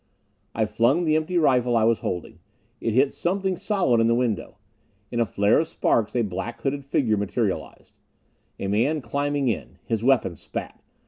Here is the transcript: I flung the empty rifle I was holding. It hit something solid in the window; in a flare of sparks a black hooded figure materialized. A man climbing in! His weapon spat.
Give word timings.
I 0.55 0.65
flung 0.65 1.03
the 1.05 1.15
empty 1.15 1.37
rifle 1.37 1.77
I 1.77 1.83
was 1.83 1.99
holding. 1.99 2.39
It 2.79 2.95
hit 2.95 3.13
something 3.13 3.55
solid 3.55 3.99
in 4.01 4.07
the 4.07 4.15
window; 4.15 4.57
in 5.11 5.19
a 5.19 5.27
flare 5.27 5.59
of 5.59 5.67
sparks 5.67 6.15
a 6.15 6.23
black 6.23 6.59
hooded 6.61 6.83
figure 6.83 7.17
materialized. 7.17 7.93
A 8.59 8.65
man 8.65 9.01
climbing 9.01 9.47
in! 9.47 9.77
His 9.85 10.03
weapon 10.03 10.35
spat. 10.35 10.81